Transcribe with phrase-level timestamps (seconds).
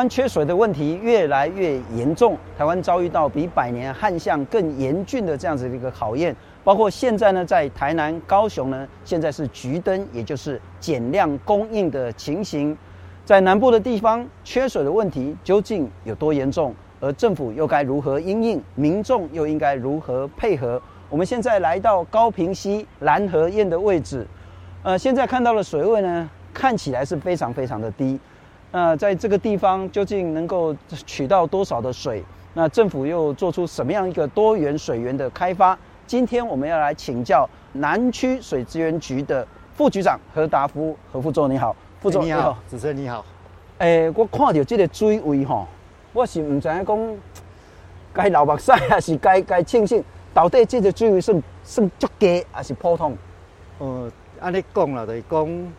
[0.00, 6.34] 湾缺水的问题越来越严重，台湾遭遇到比百年旱象更严峻的这样子的一个考验。
[6.64, 12.74] 包括现在呢，在台南、高雄呢，现在是橘灯，也就是减量供应的情形。
[13.26, 16.74] 在南部的地方，缺水的问题究竟有多严重？
[16.98, 18.62] 而政府又该如何应应？
[18.74, 20.80] 民众又应该如何配合？
[21.10, 24.26] 我们现在来到高屏溪蓝河堰的位置，
[24.82, 28.18] 呃，现在看到的水位呢，看起来是非常非常的低。
[28.72, 30.74] 那在这个地方究竟能够
[31.06, 32.22] 取到多少的水？
[32.54, 35.78] 那政府又做出什么样一个多元水源的开发？
[36.06, 43.24] 今天我们要来请教南区水资源局的副局长何达夫何副总，你好，副总、欸、你好，主持人你好。
[43.78, 45.66] 诶、欸，我看到这个水位吼，
[46.12, 47.16] 我是唔知影讲
[48.12, 50.02] 该流目屎还是该该庆幸，
[50.34, 53.16] 到底这个水位算算足低还是普通？
[53.78, 54.10] 呃，
[54.40, 55.72] 按你讲了，就是讲。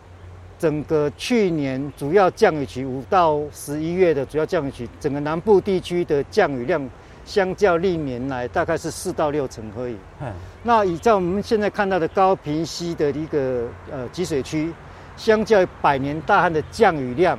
[0.62, 6.88] 整个去年主要降雨期五到十一月的主要降雨期，整个南部地区的降雨量，
[7.26, 9.98] 相较历年来大概是四到六成而已。
[10.22, 10.32] 嗯，
[10.62, 14.72] 那以在我们现在看到的高屏溪的一个呃集水区，
[15.18, 17.36] 相较于百年大旱的降雨量，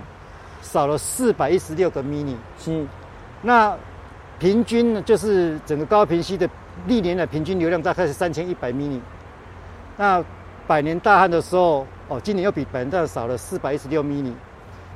[0.60, 2.34] 少了四百一十六个 mini。
[2.58, 2.84] 是，
[3.40, 3.72] 那
[4.40, 6.50] 平均呢，就是整个高屏溪的
[6.88, 8.98] 历年的平均流量大概是三千一百 mini。
[9.96, 10.20] 那
[10.66, 11.86] 百年大旱的时候。
[12.08, 14.32] 哦，今年又比本年少了四百一十六 mini，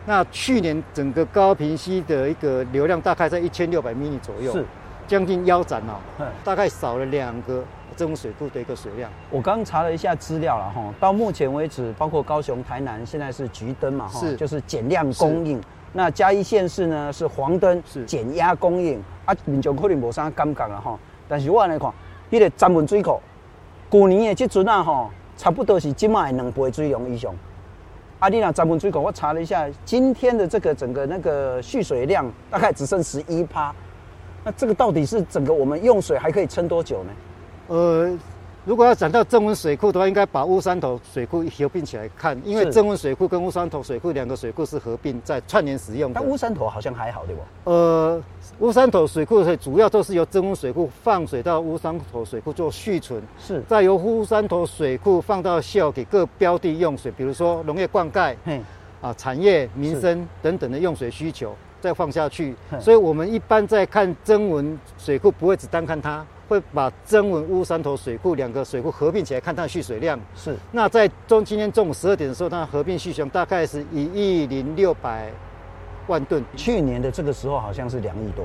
[0.05, 4.63] 那去年整个高平溪的一个流量大概在一千六百 mini 左右，是
[5.07, 7.65] 将近腰斩哦，大概少了两个
[7.97, 9.11] 曾文水库的一个水量。
[9.31, 15.59] 我刚查了一下资料了哈，到目前为止，包括高雄、台南现在是橘灯嘛哈，是就是减量供应。
[15.95, 19.03] 那嘉义县市呢是黄灯，是减压供应。
[19.25, 21.91] 啊，民众可能无啥感觉了哈，但是我来看，
[22.29, 23.19] 那个曾文水库，
[23.91, 25.09] 去年的这阵啊哈。
[25.37, 27.35] 差不多是今麦两倍水量以上。
[28.19, 33.75] 阿迪娜咱们水库，我查了一下，今天的这个整个那个蓄水量大概只剩十一趴。
[34.45, 37.11] 那这个到底是整个我们用水还可以撑多久呢？
[37.69, 38.19] 呃。
[38.67, 46.21] 如果要讲到正文水库的话，应该把乌山头水库合并起来看，因为正文水库跟乌山头水库两个水库是合并在串联使用的。
[46.21, 47.71] 但乌山头好像还好，对不？
[47.71, 48.21] 呃，
[48.59, 58.35] 乌山头水库的水主要都是由正文水库放水到乌山头水库做蓄存，是再由乌山头水库放到校给各标的用水，比如说农业灌溉，
[59.01, 62.53] 啊，产业、民生等等的用水需求，再放下去。
[62.81, 66.27] 所以我们一般在看曾文水库，不会只单看它。
[66.49, 70.57] 会把增文乌山头水库两个水库合并起来，看它的蓄水量是。
[70.73, 75.31] 那在中今天中午十二点的时候，它合并蓄水量大概是一亿零六百
[76.07, 76.45] 万吨。
[76.55, 78.45] 去年的这个时候好像是两亿多。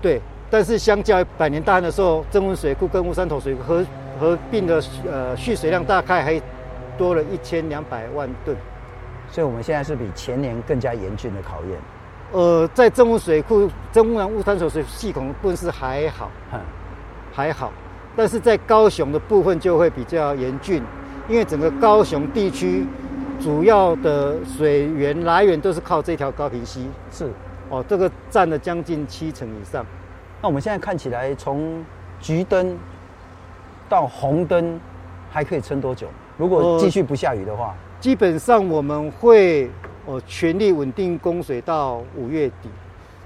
[0.00, 3.86] 对，但是相较于百年大旱的时候，增文水库跟乌山头水库合
[4.18, 6.40] 合并的呃蓄水量大概还
[6.96, 8.56] 多了一千两百万吨。
[9.30, 11.78] 所以我们现在是比前年更加严峻的考验。
[12.32, 16.30] 呃，在曾文水库、曾文乌山头水系统部分是还好。
[17.36, 17.72] 还好，
[18.14, 20.80] 但是在高雄的部分就会比较严峻，
[21.28, 22.86] 因为整个高雄地区
[23.40, 26.88] 主要的水源来源都是靠这条高平溪。
[27.10, 27.32] 是，
[27.70, 29.84] 哦，这个占了将近七成以上。
[30.40, 31.84] 那我们现在看起来，从
[32.20, 32.78] 橘灯
[33.88, 34.78] 到红灯
[35.28, 36.06] 还可以撑多久？
[36.38, 39.68] 如果继续不下雨的话，呃，基本上我们会
[40.06, 42.70] 哦全力稳定供水到五月底。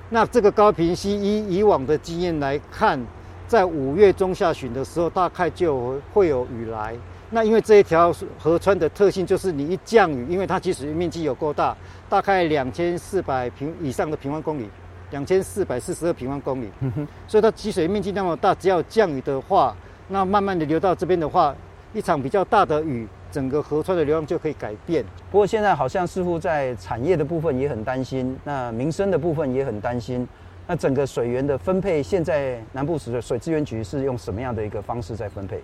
[0.09, 2.99] 那这个高屏溪以以往的经验来看。
[3.49, 6.95] 在五月中下旬的时候，大概就会有雨来。
[7.31, 11.75] 那因为这一条河川的特性就是，你一降雨，因为它积水面积有够大，
[12.11, 14.69] 大概两千四百平以上的平方公里，
[15.11, 16.69] 两千四百四十二平方公里。
[16.81, 17.09] 嗯。
[17.27, 19.75] 所以它积水面积那么大，只要降雨的话，
[20.09, 21.55] 那慢慢的流到这边的话，
[21.95, 25.03] 一场比较大的雨，整个河川的流量就可以改变。
[25.31, 30.29] 不过现在好像似乎在产业的部分也很担心，那民生的部分也很担心。
[30.71, 35.59] 那整个水源的分配，现在南部水水资源局是用什么样的一个方式在分配？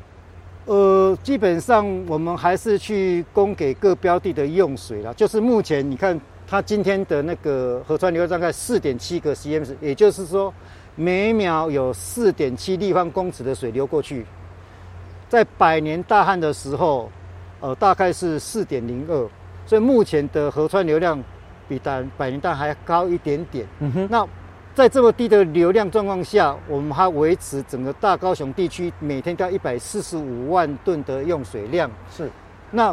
[0.65, 5.13] 呃，基本上我们还是去供给各标的的用水啦。
[5.13, 10.51] 就是目前你看，它今天的那个河川流量大概四点七个 cm，也就是说
[10.95, 14.25] 每秒有四点七立方公尺的水流过去。
[15.29, 17.11] 在百年大旱的时候，
[17.61, 19.29] 呃，大概是四点零二，
[19.67, 21.23] 所以目前的河川流量
[21.69, 23.67] 比百百年大还高一点点。
[23.81, 24.27] 嗯哼，那。
[24.75, 31.89] 在这么低的流量状况下，我们还维持整个大高雄地区每天要一百四十五万吨的用水量。
[32.11, 32.29] 是，
[32.73, 32.93] 那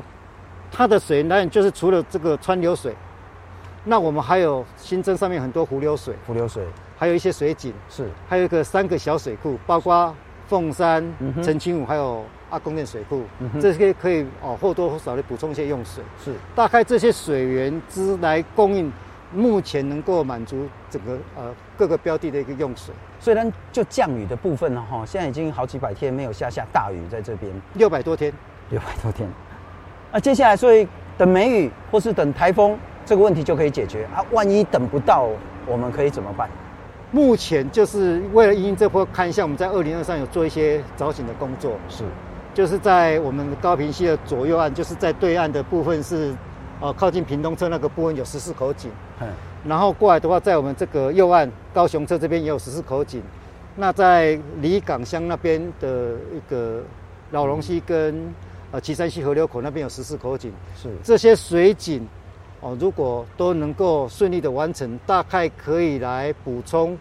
[0.71, 2.95] 它的水来源就是除了这个川流水，
[3.83, 6.63] 那我们还有新增上面很多湖流水，湖流水，
[6.99, 10.15] 还有一些水井，是，还有一个三个小水库，包括
[10.47, 11.03] 凤山、
[11.41, 16.03] 澄清湖，还有阿公店水库，嗯、这些可以哦或多或少的补充一些用水。
[16.23, 18.93] 是，大概这些水源之来供应。
[19.33, 22.93] 目前能够满足整个呃各个标的的一个用水。
[23.19, 28.31] 虽然就降雨的部分呢，哈，现在已经好几百天没有下下大雨在这边，六百多天，
[28.69, 29.29] 六百多天。
[30.11, 30.87] 那接下来所以
[31.17, 34.25] 等梅雨或是等台风，这个问题就可以解决啊。
[34.31, 35.27] 万一等不到，
[35.65, 36.49] 我们可以怎么办？
[37.11, 42.03] 目前就是为了因应这波看一下，我们在二零二三有做一些早醒的工作，是，
[42.53, 46.33] 就是在我们高平溪的左右岸，就是在对岸的部分是，
[46.81, 48.89] 呃，靠近屏东侧那个部分有十四口井，
[49.21, 49.27] 嗯，
[49.65, 53.21] 然后过来的话，在我们这个右岸高雄侧这边也有十四口井，
[53.75, 56.81] 那在离港乡那边的一个
[57.29, 58.33] 老龙溪跟
[58.71, 62.05] 呃旗山溪河流口那边有十四口井，是这些水井。
[62.63, 66.95] 哦，如果都能够顺利的完成，大概可以来补充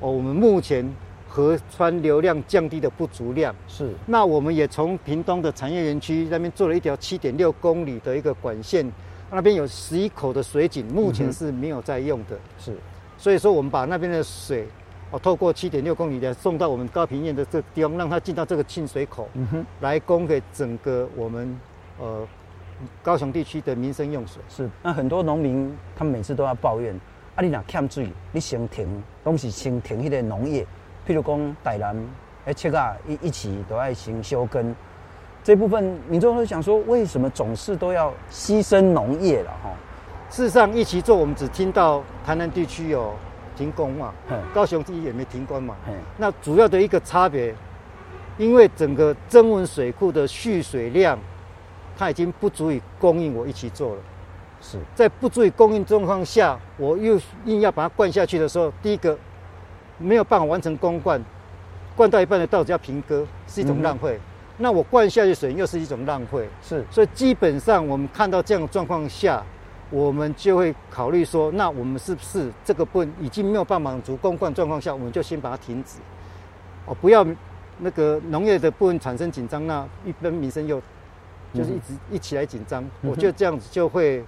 [0.00, 0.84] 哦，我们目前
[1.28, 3.54] 河川流量降低的不足量。
[3.68, 3.92] 是。
[4.06, 8.84] 那我们也从屏东的产业园区那边做了一条七点六公里的一个管线，
[9.30, 12.38] 那边有十一口的水井，目前是没有在用的。
[12.58, 12.74] 是。
[13.18, 14.66] 所以说，我们把那边的水
[15.10, 21.60] 哦，透过七点六公里的送到我们高平堰的这个地方，让它进到这个沁水口，嗯哼，来供给整个我们
[21.98, 22.26] 呃。
[23.04, 26.92] 高雄地区的民生用水是，那很多农民他们每次都要抱怨，
[27.36, 28.86] 啊，你若欠水，你先停，
[29.22, 30.66] 拢是先停迄个农业，
[31.06, 31.96] 譬如讲台南，
[32.44, 34.74] 哎，切啊一一起都爱先休耕，
[35.44, 39.70] 这部分民众会想说，为什么总是都要牺牲农业了哈？
[40.30, 43.14] 事实上，一起做我们只听到台南地区有
[43.56, 44.12] 停工嘛，
[44.52, 45.76] 高雄地区也没停工嘛，
[46.16, 47.54] 那主要的一个差别，
[48.38, 51.16] 因为整个增文水库的蓄水量。
[51.96, 54.02] 它已经不足以供应我一起做了，
[54.60, 59.16] 是在不足以供应状况下，我又硬要把它灌下去的时候，第一个
[59.96, 61.24] 没有办法完成公灌，
[61.94, 64.16] 灌到一半的稻子要平割，是一种浪费。
[64.16, 64.20] 嗯、
[64.58, 66.84] 那我灌下去水又是一种浪费，是。
[66.90, 69.42] 所以基本上我们看到这样的状况下，
[69.90, 75.98] 我们就会考虑说，那我们是不是这个部分已经没有办法满足公灌状况下，我们就先把它停止，
[76.86, 77.26] 哦，不要
[77.78, 80.80] 那个农业的部分产生紧张，那一般民生又。
[81.56, 84.24] 就是一直一起来紧张，嗯、我觉得这样子就会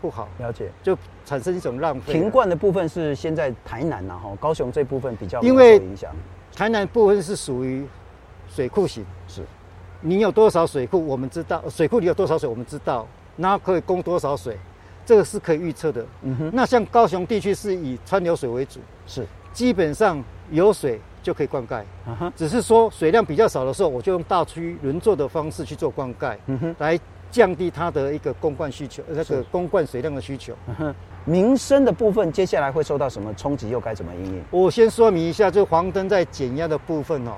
[0.00, 0.26] 不好。
[0.38, 2.10] 了解，就产生一种浪费。
[2.10, 6.10] 停灌的部分是现在台南呐，哈，高雄这部分比较因为影响。
[6.56, 7.86] 台南部分是属于
[8.48, 9.44] 水库型，是。
[10.00, 13.06] 你有多少水库，我们知道；水库里有多少水，我们知道。
[13.36, 14.56] 然后可以供多少水，
[15.06, 16.04] 这个是可以预测的。
[16.22, 16.50] 嗯哼。
[16.52, 19.26] 那像高雄地区是以川流水为主，是。
[19.52, 21.00] 基本上有水。
[21.22, 21.82] 就可以灌溉，
[22.34, 26.34] 只是说水量比较少的时候，我就用大区轮作的方式去做灌溉，
[26.78, 26.98] 来
[27.30, 30.54] 降低它的一个供灌需求，那个供灌水量的需求。
[31.26, 34.42] 民生的部分接下来会受到什么冲击，又该怎么应应？
[34.50, 37.32] 我先说明一下，就黄灯在减压的部分哦，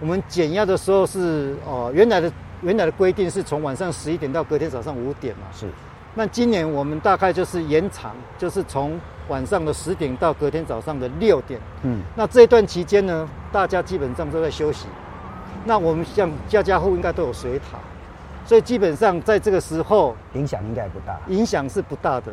[0.00, 2.30] 我们减压的时候是哦，原来的
[2.62, 5.66] 原来的规定是从晚上十一点到隔天早上五点嘛，是。
[6.14, 8.98] 那今年我们大概就是延长，就是从
[9.28, 11.60] 晚上的十点到隔天早上的六点。
[11.82, 14.86] 嗯，那这一段期间呢，大家基本上都在休息。
[15.64, 17.78] 那我们像家家户应该都有水塔，
[18.46, 21.18] 所以基本上在这个时候影响应该不大。
[21.28, 22.32] 影响是不大的，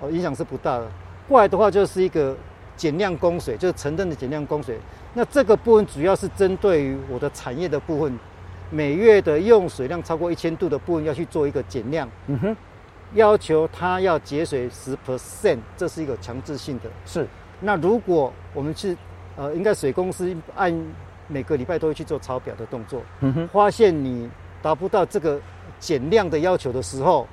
[0.00, 0.86] 哦，影响是不大的。
[1.28, 2.34] 过来的话就是一个
[2.76, 4.78] 减量供水，就是城镇的减量供水。
[5.12, 8.18] 那这个部分主要是针对于我的产业的部分，
[8.70, 12.08] 每月的用水量超过一千度的部分要去做一个减量。
[12.26, 12.56] 嗯哼。
[13.12, 16.90] 要求它要节水十 percent，这是一个强制性的。
[17.06, 17.28] 是，
[17.60, 18.96] 那如果我们是，
[19.36, 20.74] 呃，应该水公司按
[21.28, 23.00] 每个礼拜都会去做抄表的动作。
[23.20, 23.48] 嗯哼。
[23.48, 24.28] 发现你
[24.60, 25.40] 达不到这个
[25.78, 27.28] 减量的要求的时候，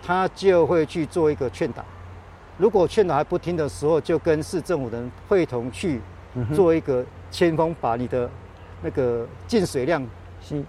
[0.00, 1.84] 他就会去做一个劝导。
[2.58, 6.00] 如果劝导还不听的时候，就跟市政府人会同去
[6.54, 8.28] 做一个签封，把你的
[8.82, 10.06] 那个进水量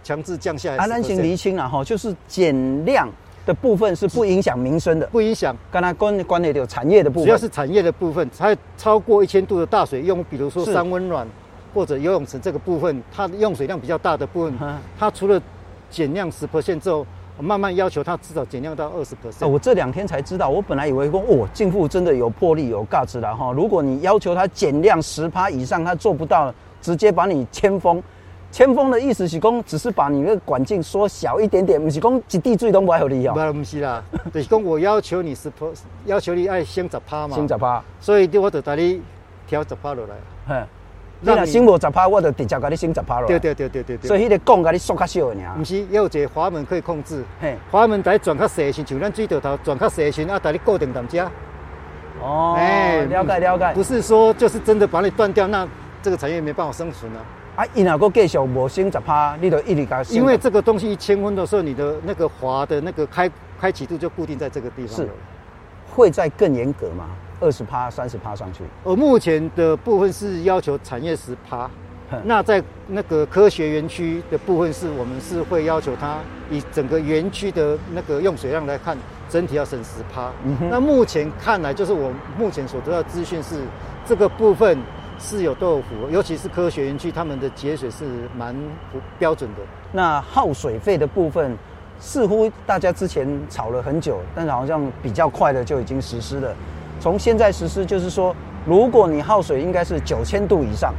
[0.04, 0.78] 强制降下来。
[0.78, 3.10] 安安行厘清了哈，就是减量。
[3.46, 5.56] 的部分是不影响民生的，不影响。
[5.72, 8.28] 刚才关关内的有产业的部分，主要是产业的部分。
[8.36, 11.28] 它超过一千度的大水用，比如说三温暖
[11.72, 14.58] 或者游泳池这个部分，它的用水量比较大的部分，
[14.98, 15.40] 它除了
[15.92, 17.06] 减量十 percent 之后，
[17.40, 19.48] 慢慢要求它至少减量到二十 percent。
[19.48, 23.52] 我这两天才知道，我本来以为说哦，进富真的有魄力有 guts 了哈。
[23.52, 28.02] 如果你要求它减量十趴以上，它做不到，直接把你签封。
[28.52, 33.34] 签封的意思是讲，只是把你那个管径缩小一点点，不是讲 一滴水都不爱给你哦。
[33.34, 34.02] 不，不是啦，
[34.34, 35.52] 就是讲我要求你是
[36.06, 37.36] 要求你爱先十趴嘛。
[37.36, 39.02] 先十趴，所以我就带你
[39.46, 40.06] 调十趴落
[40.48, 40.66] 来。
[41.26, 43.28] 哼，你若升无十趴，我就直接给你升十趴落。
[43.28, 44.08] 对对对对对对。
[44.08, 45.38] 所以迄个管给你缩较小而已。
[45.58, 47.24] 不是，也有一个阀门可以控制。
[47.42, 51.30] 嘿，阀门在转较细时，像咱水道头转较细时，啊，带你固定当家。
[52.22, 53.74] 哦，哎，了解了解。
[53.74, 55.68] 不是说就是真的把你断掉，那
[56.02, 57.20] 这个产业没办法生存啊。
[57.58, 60.04] 啊，伊若个继续无升十趴，你就一直加。
[60.10, 64.96] 因为这个东西一千分的时候，你的那个阀的那个开开启度就固定在这个地方。
[64.98, 65.10] 是，
[65.94, 67.06] 会再更严格吗？
[67.40, 68.64] 二十趴、三十趴上去。
[68.84, 71.70] 而目前的部分是要求产业十趴，
[72.24, 78.98] 那在那个科学园区的部分是我们是会要求它以整个园区的那个用水量来看，
[79.30, 80.32] 整体要省十趴。
[80.44, 80.56] 嗯。
[80.70, 83.56] 那目前看来，就是我目前所得到资讯是
[84.06, 84.78] 这个部分。
[85.18, 88.04] 是有都有符合，尤其是科学园区，他们的节水是
[88.38, 88.54] 蛮
[89.18, 89.62] 标准的。
[89.94, 91.58] 那耗水费的部分，
[92.02, 96.54] 似乎大家之前吵了很久，但是好像比较快的就已经实施了。
[97.00, 98.36] 从现在实施，就是说，
[98.66, 100.94] 如果你耗水应该是九千度以上，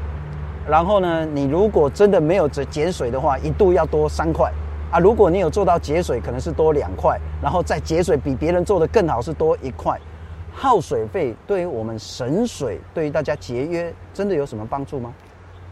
[0.69, 4.53] 然后呢，你如果真的没有节节水的话，一度要多三块
[4.91, 4.99] 啊。
[4.99, 9.99] 如果你有做到节水，可能是多两块，然后再节水比别人做的更好，是多一块。
[10.53, 15.12] 耗水费对于我们省水，对于大家节约，真的有什么帮助吗？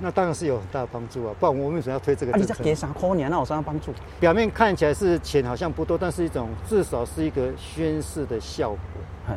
[0.00, 1.32] 那当然是有很大的帮助啊！
[1.38, 2.52] 不然我们为什么要推这个政策？
[2.52, 3.30] 啊，你给啥扣年？
[3.30, 3.92] 那有什么帮助？
[4.18, 9.36] 表面看起来是钱好像不多，但是一种至少是一个宣示的效果。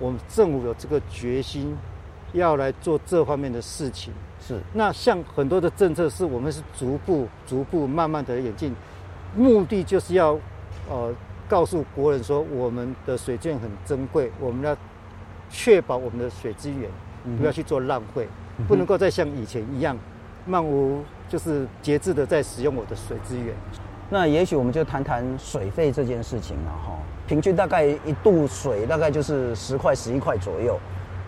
[0.00, 1.76] 嘿我们政府有这个决心，
[2.32, 4.12] 要来做这方面的事情。
[4.40, 4.60] 是。
[4.72, 8.74] 那像很多的政策，是我们是逐步、逐步、慢慢的演进，
[9.36, 10.38] 目的就是要，
[10.88, 11.14] 呃。
[11.48, 14.76] 告诉国人说，我们的水资源很珍贵，我们要
[15.48, 16.90] 确保我们的水资源
[17.38, 18.28] 不要去做浪费，
[18.58, 19.96] 嗯、不能够再像以前一样
[20.44, 23.56] 漫无就是节制的在使用我的水资源。
[24.10, 26.98] 那也许我们就谈谈水费这件事情了哈。
[27.26, 30.78] 平均大概一度水大概就是十块、十一块左右。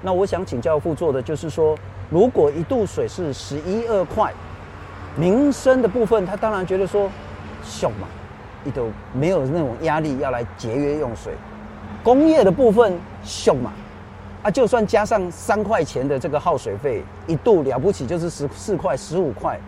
[0.03, 1.77] 那我想请教副座的就是说，
[2.09, 4.33] 如果一度水是十一二块，
[5.17, 7.11] 民生的部分他当然觉得说，
[7.65, 8.07] 凶嘛。
[8.63, 11.33] 你都没有那种压力要来节约用水，
[12.03, 12.95] 工业的部分
[13.25, 13.73] 凶嘛，
[14.43, 19.59] 啊，就算加上三块钱的这个耗水费，一度了不起就是十四块、十五块，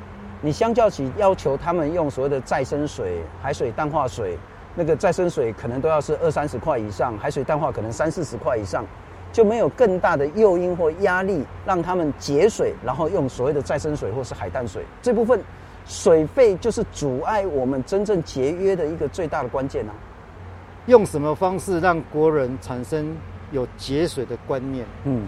[0.42, 4.36] 你相较起要求他们用所谓的再生水、海水淡化水，
[4.74, 8.84] 那个再生水可能都要是二三十块以上，海水淡化可能三四十块以上，
[9.32, 15.40] 就没有更大的诱因或压力让他们节水，然后用所谓的再生水或是海淡水这部分。
[15.84, 19.92] 水费就是阻碍我们真正节约的一个最大的关键啊！
[20.86, 23.12] 用什么方式让国人产生
[23.50, 24.86] 有节水的观念？
[25.02, 25.26] 嗯，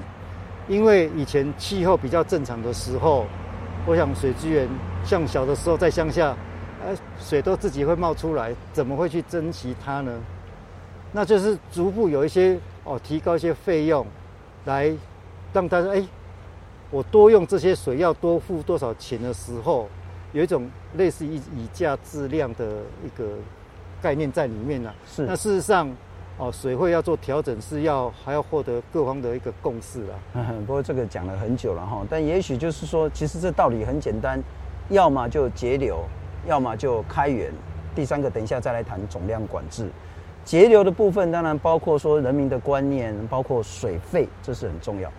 [0.69, 3.27] 因为以前气候比较正常的时候，
[3.87, 4.67] 我想水资源
[5.05, 6.35] 像小的时候在乡下，
[6.85, 10.13] 呃，水都自己会冒出来，怎么会去珍惜它呢？
[11.13, 14.07] 那就是逐步有一些哦，提高一些费用，
[14.65, 14.93] 来
[15.53, 16.03] 让大家哎，
[16.91, 19.89] 我多用这些水要多付多少钱的时候。
[20.33, 23.25] 有一种类似于以价质量的一个
[24.03, 24.95] 概念在里面呢、啊。
[25.07, 25.23] 是。
[25.27, 25.89] 那事实上，
[26.37, 30.03] 哦，水费要做调整，是要还要获得各方的一个共识
[30.35, 30.43] 啊。
[30.67, 34.43] 不过这个讲了很久了哈，但也许就是说，其实这道理很简单，
[34.89, 36.05] 要么就节流，
[36.47, 37.53] 要么就开源。
[37.95, 39.89] 第三个，等一下再来谈总量管制。
[40.45, 45.11] 节流的部分当然包括说人民的观念，包括水费，这是很重要。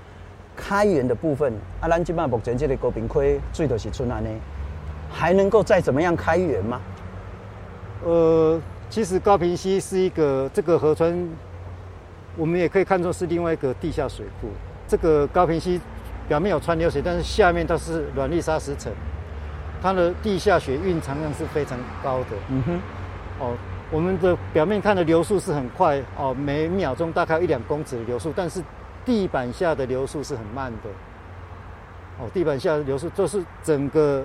[0.56, 4.30] 开源的部分，啊，咱今嘛目前这个高屏溪最多是出哪呢？
[5.10, 6.82] 还能够再怎么样开源吗？
[8.04, 11.28] 呃，其实高平溪是一个这个河川，
[12.38, 14.48] 我们也可以看作是另外一个地下水库。
[14.88, 15.82] 这个高平溪
[16.30, 18.92] 表面有川流水，但是下面它是软礫砂石层，
[19.82, 22.28] 它的地下水蕴藏量是非常高的。
[22.50, 22.80] 嗯哼。
[23.40, 23.54] 哦，
[23.92, 28.64] 我们的表面看的流速是很快哦，每秒钟大概一两公尺的流速，但是
[29.04, 30.90] 地板下的流速是很慢的。
[32.20, 34.24] 哦，地板下的流速就是整个。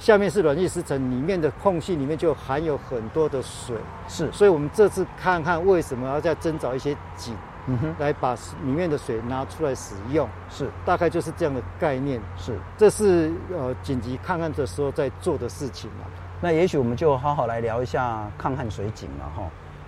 [0.00, 3.76] 下面是软硬石层，里面的空隙里面就含有很多的水，
[4.08, 16.06] 是，所以我们这次看看为什么要再增找一些井，嗯哼，来把里面的水拿出来使用，是，大概就是这样的概念，是，这是呃紧急抗旱的时候在做的事情嘛。
[16.40, 19.42] 那也许我们就好好来聊一下抗旱水井了哈，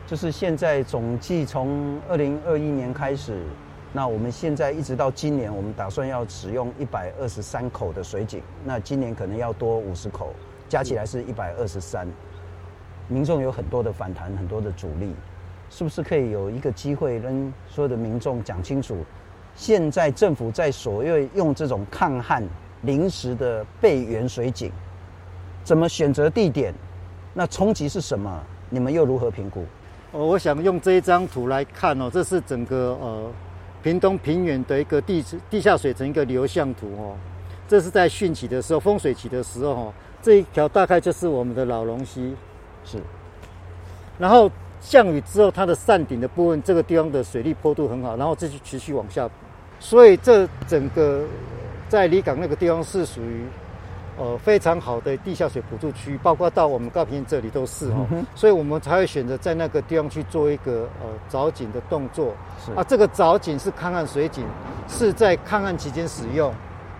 [0.06, 3.42] 就是现在总计从二零二一年开始。
[3.94, 8.42] 那我们现在一直到今年，我们打算要使用一百二十三口的水井。
[8.64, 10.32] 那今年可能要多五十口，
[10.66, 12.08] 加起来是一百二十三。
[13.06, 15.14] 民众有很多的反弹，很多的阻力，
[15.68, 18.96] 是不是可以有一个机会跟所有的民众讲清楚？
[19.54, 22.42] 现在政府在所谓用这种抗旱
[22.80, 24.72] 临时的备援水井，
[25.62, 26.72] 怎么选择地点？
[27.34, 28.42] 那冲击是什么？
[28.70, 29.66] 你们又如何评估？
[30.12, 33.30] 哦，我想用这一张图来看哦，这是整个呃。
[33.82, 37.16] 屏东平原的一个地地下水层一个流向图哦，
[37.66, 42.34] 这是在汛期的时候，风水期的时候哦，这一条大概就是我们的老龙溪，
[42.84, 42.98] 是。
[44.18, 49.28] 然后降雨之后，它的扇顶的部分，这个地方的水利坡度很好，然后这就持续往下，
[49.80, 51.24] 所以这整个
[51.88, 53.44] 在离港那个地方是属于
[54.18, 62.34] 呃非常好的地下水补助区，包括到我们高平这里都是哦，嗯所以我们才会选择在那个地方去做一个呃凿井的动作。
[62.64, 64.44] 是啊，这个凿井是抗旱水井，
[64.88, 66.52] 是在抗旱期间使用。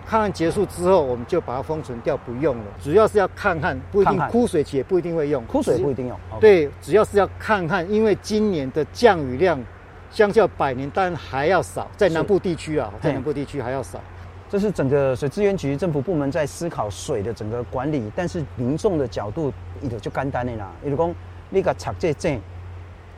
[0.05, 2.65] 抗旱结束之后，我们就把它封存掉，不用了。
[2.83, 6.19] 主要是要抗旱，不一定枯水期也不一定会用，枯水不一定用。
[6.41, 9.59] 对，主要是要抗旱，因为今年的降雨量
[10.11, 14.01] 相较百年当然还要少，在南部地区啊，在南部地区还要少。
[14.53, 21.15] 这是整个水资源局政府部门在思考水的整个管理，但是民众的角度，伊就就简单的啦，伊就讲
[21.49, 22.39] 你个插这井，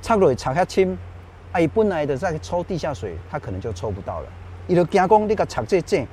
[0.00, 0.96] 插落插遐深，
[1.50, 4.26] 啊，伊本来的在抽地下水，他可能就抽不到了。
[4.68, 6.06] 伊就惊讲你个插这井，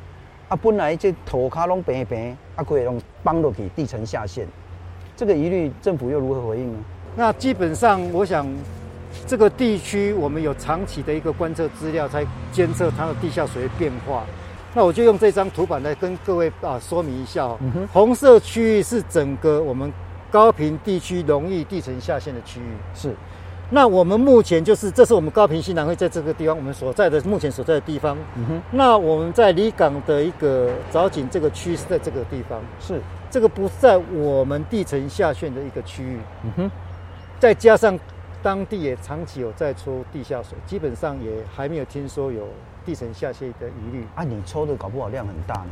[0.50, 4.48] 啊，本来这土卡拢平平，啊，可以拢帮落去地层下陷，
[5.16, 6.80] 这个疑虑政府又如何回应呢？
[7.16, 8.51] 那基本上，我想
[9.28, 14.24] 这个地区我们有长期的一个观测资料，才监测它的地下水的变化。
[14.74, 17.58] 那我就用这张图板来跟各位啊说明一下哦。
[17.62, 19.92] 嗯红色区域是整个我们
[20.30, 22.74] 高屏地区容易地层下陷的区域。
[22.96, 23.13] 是，
[23.70, 28.18] 那我们目前就是，这是我们高屏新南会在这个地方，我们所在的目前所在的地方。
[28.38, 36.18] 嗯哼，那我们在离港的一个藻井这个区是在这个地方，是，这个不是在我们地层下陷的一个区域。
[36.44, 36.72] 嗯哼，
[37.40, 38.00] 再加上
[38.42, 42.48] 当地也长期有在出地下水，基本上也还没有听说有
[42.85, 44.05] 地层下陷的疑虑。
[44.15, 45.69] 啊，你抽的搞不好量很大呢。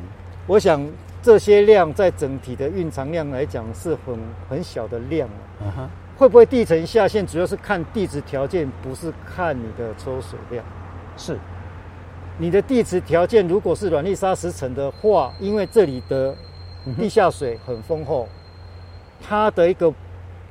[0.47, 0.81] 我想
[1.21, 4.17] 这些量在整体的蕴藏量来讲是很
[4.49, 5.61] 很小的量啊。
[5.61, 10.65] 嗯哼，会不会地层下陷，主要是看地质条件，不是看你的抽水量。
[11.17, 11.37] 是，
[12.37, 16.35] 你的地质条件如果是软粒砂石层的话，因为这里的
[16.97, 18.27] 地下水很丰厚，
[19.21, 19.93] 它的一个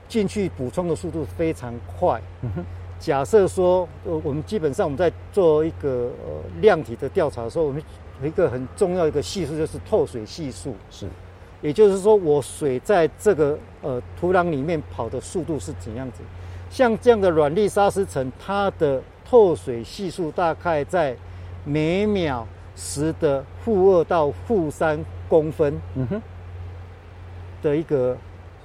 [0.07, 2.21] 进去补充的速度非常快。
[2.43, 2.65] 嗯哼，
[2.99, 7.83] 假设说，呃，我们基本上我们在做一个呃量体的调查的时候，我们
[8.21, 11.07] 有一个很重要一个系数就是透水系数，是，
[11.63, 16.23] 也就是说我水在这个呃土壤里面跑的速度是怎样子。
[16.71, 21.17] 像这样的软粒砂石层，它的透水系数大概在
[21.65, 26.23] 每秒十的负二到负三公分嗯哼，
[27.63, 28.17] 的一个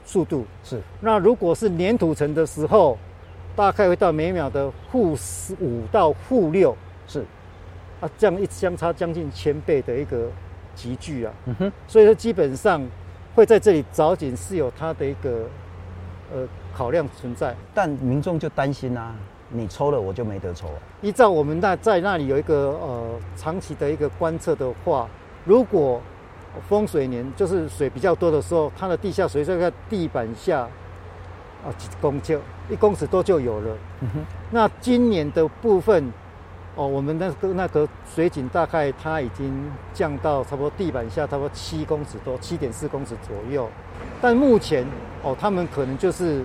[0.04, 0.43] 速度。
[0.63, 2.98] 是，那如果是粘土层的时候，
[3.56, 6.76] 大概会到每秒的负十五到负六，
[7.08, 7.24] 是，
[8.02, 10.28] 啊，这样一相差将近千倍的一个
[10.76, 11.34] 集聚啊。
[11.46, 12.82] 嗯哼，所以说基本上
[13.36, 15.48] 会在这里凿井是有它的一个
[16.34, 17.56] 呃考量存在。
[17.74, 19.13] 但民众就担心啊，
[19.50, 20.74] 你抽了我就没得抽了。
[21.02, 25.08] 依照我们那在那里有一个呃长期的一个观测的话，
[25.46, 26.02] 如果
[26.68, 30.68] 风水年就是水比较多的时候，它的地下水就在地板下
[31.65, 33.76] 啊几公就一公尺多就有了。
[34.52, 36.12] 那今年的部分
[36.76, 39.54] 哦，我们那个那个水井大概它已经
[39.93, 43.69] 降到差不多地板下差不多七公尺多，七点四公尺左右。
[44.21, 44.86] 但目前
[45.23, 46.43] 哦，他们可能就是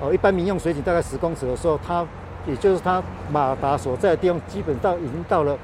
[0.00, 2.06] 哦，一般民用水井大概十公尺的时候，它
[2.46, 5.58] 也就是它马达所在的地方，基本到已经到了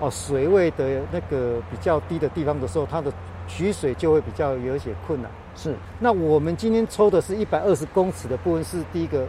[0.00, 3.12] 哦水位的那个比较低的地方的时候，它的
[3.46, 5.30] 取水就会比较有一些困难。
[5.56, 9.26] 是，那我们今天抽的是一百二十公尺的部分，是第一个，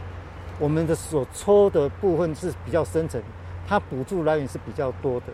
[0.60, 3.22] 我们的所抽的部分是比较深层，
[3.66, 5.28] 它补助来源是比较多的。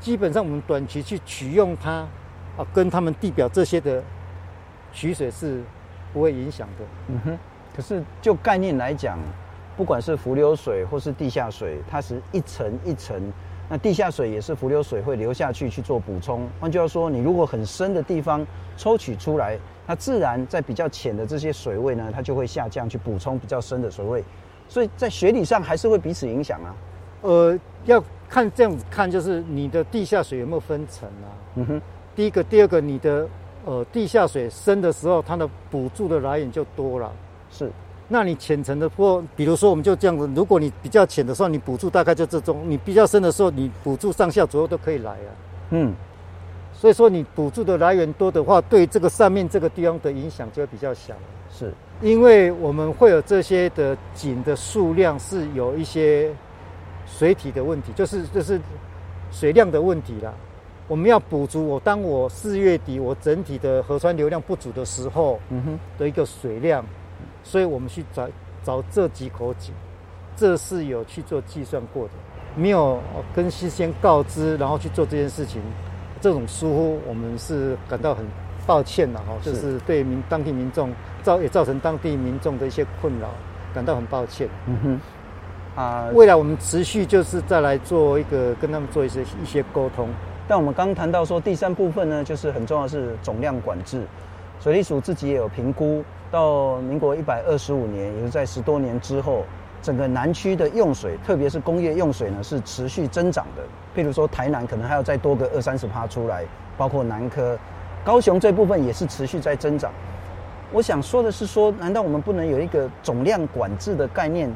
[0.00, 2.06] 基本上我们短期去取用它，
[2.56, 4.02] 啊，跟他们地表这些的
[4.92, 5.62] 取水是
[6.12, 6.84] 不会影响的。
[7.08, 7.38] 嗯哼。
[7.74, 9.18] 可是就概念来讲，
[9.76, 13.32] 不管是浮流水或是地下水，它是一层一层。
[13.68, 16.48] 那地下水也是浮流水会流下去去做补充。
[16.58, 18.44] 换句话说，你如果很深的地方
[18.76, 24.22] 抽取出来，它自然在比较浅的这些水位呢，它就会下降去补充比较深的水位。
[24.68, 26.74] 所以在学理上还是会彼此影响啊。
[27.22, 31.28] 呃，要看这样子看，就是你的地下水有没有分层啊？
[31.54, 31.82] 嗯哼，
[32.14, 33.26] 第一个，第二个，你的
[33.64, 37.10] 呃地下水深的时候，它的补助的来源就多了。
[37.50, 37.72] 是。
[38.10, 45.30] 那你浅层的或，比如说我们就这样子，如果你比较浅的时候，你补助大概就这种；你比较深的时候，你补助上下左右都可以来啊。
[45.70, 45.94] 嗯，
[46.80, 51.12] 所以说你补助的来源多的话，对这个上面这个地方的影响就会比较小。
[51.50, 56.32] 是，因为我们会有这些的井的数量是有一些
[57.04, 58.60] 水体的问题，就是就是
[59.32, 60.32] 水量的问题啦。
[60.86, 66.84] 我们要补足我当我四月底我整体的河川流量不足的时候，嗯哼的一个水量。
[67.42, 68.28] 所以我们去找
[68.62, 69.74] 找这几口井，
[70.36, 72.10] 这是有去做计算过的，
[72.54, 73.00] 没有
[73.34, 75.60] 跟事先告知，然后去做这件事情，
[76.20, 78.24] 这种疏忽，我们是感到很
[78.66, 83.28] 抱歉的哈，就是对民当地民众造也造成当地民众的一些困扰，
[83.74, 84.48] 感到很抱歉。
[84.66, 90.08] 嗯哼，啊，未来我们持续就是再来做一个跟他们做一些一些沟通。
[90.46, 94.02] 但我们刚谈到说第三部分呢，就是很重要的是总量管制。
[94.60, 99.44] 水利署自己也有评估，到民国一百二十五年，也就是在十多年之后，
[99.80, 103.62] 整个南区的用水，特别是工业用水呢，是持续增长的。
[103.98, 106.44] 譬如说台南可能还要再多个二三十趴出来，
[106.76, 107.58] 包括南科、
[108.04, 109.90] 高雄这部分也是持续在增长。
[110.72, 114.48] 我想说的是说，难道我们不能有一个总量管制的概念？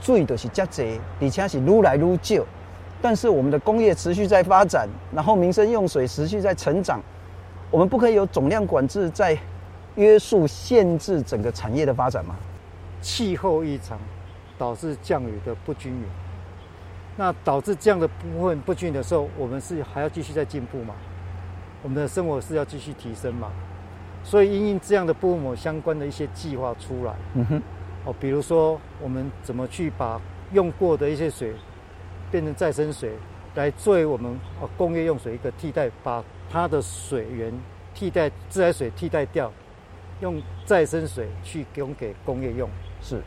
[0.00, 2.44] 水的是加济，而且是撸来愈少。
[3.00, 7.00] 但是我们的工业持续在发展，然后民生用水持续在成长，
[7.70, 9.38] 我们不可以有总量管制在
[9.94, 12.34] 约束、限制整个产业的发展吗？
[13.00, 13.96] 气候异常
[14.56, 16.02] 导致降雨的不均匀，
[17.18, 20.94] 那导致这样的部分不均匀的时候，我们是还要继续在进步嘛？
[21.82, 23.50] 我们的生活是要继续提升嘛？
[24.24, 27.62] 所以因应这样的部分相关的一些计划出来，嗯哼，
[28.06, 30.18] 哦，比如说我们怎么去把
[30.52, 31.52] 用过的一些水。
[32.30, 33.14] 变成再生水，
[33.54, 37.50] 来作为我们呃工业用水一个替代，把它的水源
[37.94, 39.50] 替代自来水替代掉，
[40.20, 42.68] 用再生水去供给工业用。
[43.00, 43.22] 是。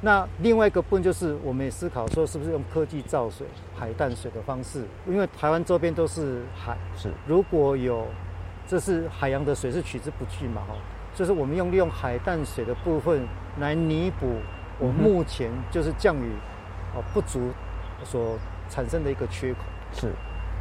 [0.00, 4.84] 那另外一个部分就是，我们也思考说，是不是用科技造水、海淡水的方式？
[5.06, 6.76] 因为台湾周边都是海。
[6.96, 7.10] 是。
[7.26, 8.06] 如果有，
[8.66, 10.62] 这是海洋的水是取之不尽嘛？
[10.68, 10.74] 哈，
[11.14, 13.26] 就是我们用利用海淡水的部分
[13.58, 14.26] 来弥补
[14.78, 16.32] 我目前就是降雨
[16.94, 17.50] 哦不足。
[18.02, 18.38] 所
[18.70, 19.58] 产生的一个缺口
[19.92, 20.10] 是，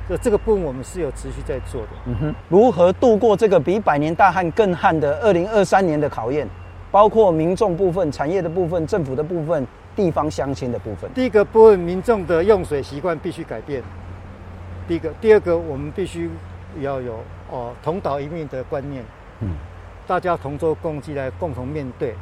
[0.10, 1.88] 这这个部分我们是有持续在做的。
[2.08, 6.46] 嗯哼，如何度过这个比百年大旱更旱的二零二三年的考验？
[6.92, 11.10] 包括民众部分、产业的部分、政府的部分、地方乡亲的部分。
[11.14, 13.84] 第一个部分，民众的用水习惯必须改变。
[14.88, 16.30] 第一个，第二个，我们必须
[16.82, 19.04] 要有哦同岛一命的观念。
[19.42, 19.56] 嗯，
[20.08, 22.16] 大家同舟共济来共同面对。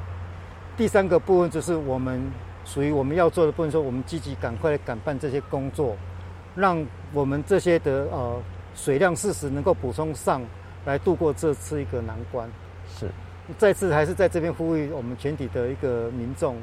[0.76, 2.22] 第三个部分就是我们。
[2.68, 5.96] 属于我们要做的部分，说我们积极赶快来赶办这些工作，
[6.54, 8.36] 让我们这些的呃
[8.76, 10.42] 水量事实能够补充上
[10.84, 12.46] 来度过这次一个难关。
[12.94, 13.10] 是，
[13.58, 16.56] 再次还是在这边呼吁我们全体的一个民众，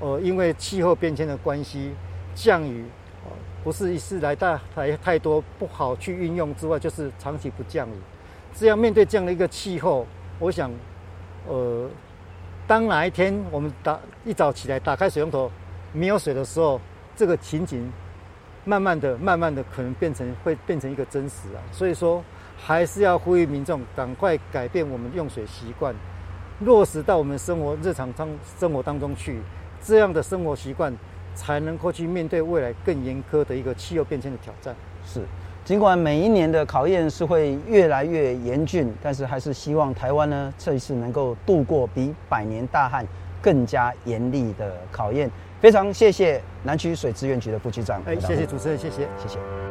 [0.00, 1.92] 呃，因为气候变迁的关系，
[2.34, 2.84] 降雨
[3.24, 3.30] 呃
[3.62, 7.94] 不是一次来大来太多不好去运用之外，就是长期不降雨。
[8.54, 10.06] 这样面对这样的一个气候，
[10.38, 10.70] 我想，
[11.46, 11.88] 呃。
[12.66, 15.52] 当哪一天我们打一早起来打开水龙头
[15.92, 16.80] 没有水的时候，
[17.14, 17.92] 这个情景
[18.64, 21.60] 慢慢的、慢慢的可能变成会变成一个真实啊。
[21.70, 22.24] 所以说，
[22.56, 25.94] 还是要呼吁民众赶快改变我们用水习惯，
[26.60, 29.40] 落实到我们生活日常当生活当中去，
[29.82, 30.94] 这样的生活习惯
[31.34, 34.74] 才能够去面对未来更严苛的一个气候变迁的挑战。
[35.04, 35.20] 是。
[35.64, 43.02] 尽管每一年的考验是会越来越严峻，但是还是希望台湾呢这一次能够度过比百年大旱
[43.40, 45.30] 更加严厉的考验。
[45.62, 48.02] 非常谢谢南区水资源局的副局长。
[48.04, 49.63] 哎，谢谢主持人，谢谢，谢谢。